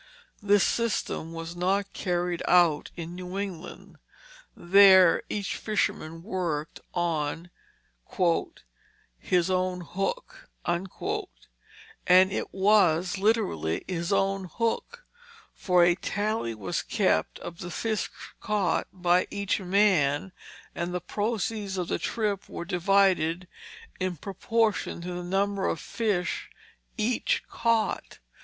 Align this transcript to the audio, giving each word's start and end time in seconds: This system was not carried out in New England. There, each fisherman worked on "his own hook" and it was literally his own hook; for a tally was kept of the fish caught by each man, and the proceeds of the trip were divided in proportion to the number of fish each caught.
This 0.41 0.63
system 0.63 1.31
was 1.31 1.55
not 1.55 1.93
carried 1.93 2.41
out 2.47 2.89
in 2.97 3.13
New 3.13 3.37
England. 3.37 3.97
There, 4.57 5.21
each 5.29 5.55
fisherman 5.57 6.23
worked 6.23 6.79
on 6.95 7.51
"his 9.19 9.51
own 9.51 9.81
hook" 9.81 10.49
and 10.65 12.31
it 12.31 12.51
was 12.51 13.19
literally 13.19 13.85
his 13.87 14.11
own 14.11 14.45
hook; 14.45 15.05
for 15.53 15.83
a 15.83 15.93
tally 15.93 16.55
was 16.55 16.81
kept 16.81 17.37
of 17.37 17.59
the 17.59 17.69
fish 17.69 18.09
caught 18.39 18.87
by 18.91 19.27
each 19.29 19.59
man, 19.59 20.31
and 20.73 20.91
the 20.95 20.99
proceeds 20.99 21.77
of 21.77 21.89
the 21.89 21.99
trip 21.99 22.49
were 22.49 22.65
divided 22.65 23.47
in 23.99 24.17
proportion 24.17 24.99
to 25.01 25.13
the 25.13 25.23
number 25.23 25.67
of 25.67 25.79
fish 25.79 26.49
each 26.97 27.43
caught. 27.47 28.17